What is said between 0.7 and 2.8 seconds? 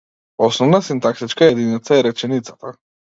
синтаксичка единица е реченицата.